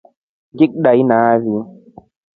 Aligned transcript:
Ngikukundi 0.53 1.01
nai. 1.09 1.49